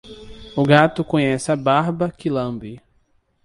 O 0.55 0.63
gato 0.65 1.03
conhece 1.05 1.51
a 1.51 1.55
barba 1.55 2.09
que 2.09 2.27
lambe. 2.27 2.81